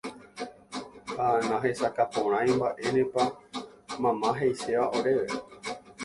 ha 1.17 1.25
nahesakãporãi 1.49 2.49
mba'énepa 2.59 3.23
mama 4.01 4.29
he'iséva 4.39 4.85
oréve. 4.97 5.37